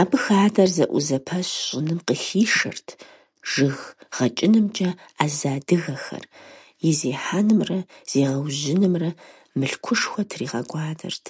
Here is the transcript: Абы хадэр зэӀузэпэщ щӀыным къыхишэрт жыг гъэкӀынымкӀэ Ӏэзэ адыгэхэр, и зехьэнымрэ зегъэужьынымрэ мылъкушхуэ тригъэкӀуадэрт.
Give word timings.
Абы 0.00 0.16
хадэр 0.24 0.70
зэӀузэпэщ 0.76 1.48
щӀыным 1.66 1.98
къыхишэрт 2.06 2.88
жыг 3.50 3.78
гъэкӀынымкӀэ 4.14 4.90
Ӏэзэ 5.16 5.48
адыгэхэр, 5.56 6.24
и 6.88 6.90
зехьэнымрэ 6.98 7.78
зегъэужьынымрэ 8.10 9.10
мылъкушхуэ 9.58 10.22
тригъэкӀуадэрт. 10.30 11.24